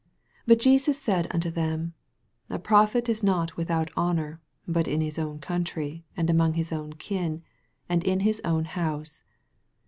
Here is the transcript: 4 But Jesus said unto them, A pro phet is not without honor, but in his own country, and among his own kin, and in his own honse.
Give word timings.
4 0.01 0.07
But 0.47 0.59
Jesus 0.59 0.99
said 0.99 1.27
unto 1.29 1.51
them, 1.51 1.93
A 2.49 2.57
pro 2.57 2.87
phet 2.87 3.07
is 3.07 3.21
not 3.21 3.55
without 3.55 3.91
honor, 3.95 4.41
but 4.67 4.87
in 4.87 4.99
his 4.99 5.19
own 5.19 5.37
country, 5.37 6.03
and 6.17 6.27
among 6.27 6.53
his 6.55 6.71
own 6.71 6.93
kin, 6.93 7.43
and 7.87 8.03
in 8.03 8.21
his 8.21 8.41
own 8.43 8.65
honse. 8.65 9.21